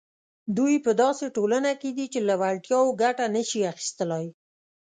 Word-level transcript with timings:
دوی 0.57 0.75
په 0.85 0.91
داسې 1.01 1.25
ټولنه 1.35 1.71
کې 1.81 1.89
دي 1.97 2.05
چې 2.13 2.19
له 2.29 2.35
وړتیاوو 2.41 2.97
ګټه 3.03 3.25
نه 3.35 3.41
شي 3.49 3.61
اخیستلای. 3.73 4.25